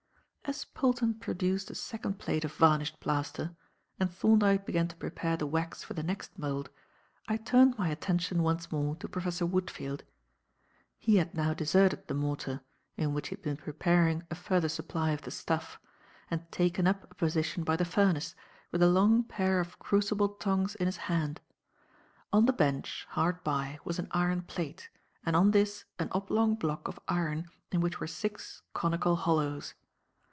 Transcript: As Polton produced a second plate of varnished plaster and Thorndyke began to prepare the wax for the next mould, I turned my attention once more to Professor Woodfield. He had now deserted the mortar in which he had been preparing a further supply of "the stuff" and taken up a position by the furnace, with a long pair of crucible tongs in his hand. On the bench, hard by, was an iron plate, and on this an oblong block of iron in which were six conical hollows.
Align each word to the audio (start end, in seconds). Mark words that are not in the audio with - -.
As 0.43 0.65
Polton 0.65 1.13
produced 1.13 1.71
a 1.71 1.75
second 1.75 2.19
plate 2.19 2.43
of 2.43 2.53
varnished 2.53 2.99
plaster 2.99 3.55
and 4.01 4.11
Thorndyke 4.11 4.65
began 4.65 4.87
to 4.89 4.97
prepare 4.97 5.37
the 5.37 5.47
wax 5.47 5.81
for 5.81 5.93
the 5.93 6.03
next 6.03 6.37
mould, 6.37 6.69
I 7.29 7.37
turned 7.37 7.77
my 7.77 7.87
attention 7.87 8.43
once 8.43 8.69
more 8.69 8.97
to 8.97 9.07
Professor 9.07 9.45
Woodfield. 9.45 10.01
He 10.99 11.17
had 11.17 11.33
now 11.33 11.53
deserted 11.53 12.05
the 12.07 12.13
mortar 12.15 12.59
in 12.97 13.13
which 13.13 13.29
he 13.29 13.35
had 13.35 13.41
been 13.43 13.55
preparing 13.55 14.23
a 14.29 14.35
further 14.35 14.67
supply 14.67 15.11
of 15.11 15.21
"the 15.21 15.31
stuff" 15.31 15.79
and 16.29 16.51
taken 16.51 16.85
up 16.85 17.09
a 17.09 17.15
position 17.15 17.63
by 17.63 17.77
the 17.77 17.85
furnace, 17.85 18.35
with 18.73 18.81
a 18.83 18.89
long 18.89 19.23
pair 19.23 19.61
of 19.61 19.79
crucible 19.79 20.27
tongs 20.29 20.75
in 20.75 20.85
his 20.87 20.97
hand. 21.07 21.39
On 22.33 22.45
the 22.45 22.51
bench, 22.51 23.05
hard 23.11 23.41
by, 23.45 23.79
was 23.85 23.99
an 23.99 24.09
iron 24.11 24.41
plate, 24.41 24.89
and 25.25 25.33
on 25.33 25.51
this 25.51 25.85
an 25.97 26.09
oblong 26.11 26.55
block 26.55 26.89
of 26.89 26.99
iron 27.07 27.47
in 27.71 27.79
which 27.79 28.01
were 28.01 28.07
six 28.07 28.63
conical 28.73 29.15
hollows. 29.15 29.75